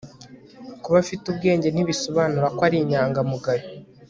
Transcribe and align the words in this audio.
kuba 0.83 0.97
afite 1.03 1.23
ubwenge, 1.27 1.67
ntibisobanura 1.69 2.47
ko 2.55 2.61
ari 2.67 2.77
inyangamugayo 2.83 3.65